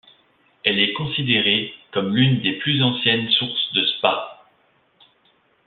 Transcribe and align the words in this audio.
Elle 0.63 0.79
est 0.79 0.93
considérée 0.93 1.71
comme 1.91 2.15
l'une 2.15 2.41
des 2.41 2.53
plus 2.53 2.81
anciennes 2.81 3.29
sources 3.29 3.71
de 3.73 3.85
Spa. 3.85 4.47